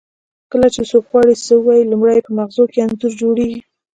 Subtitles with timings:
[0.51, 3.59] کله چې څوک غواړي څه ووایي لومړی یې په مغزو کې انځور جوړیږي